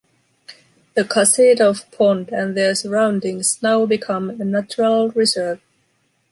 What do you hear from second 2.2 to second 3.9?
and their surroundings now